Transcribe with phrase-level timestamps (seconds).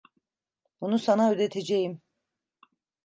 [0.81, 2.01] Bunu sana ödeteceğim!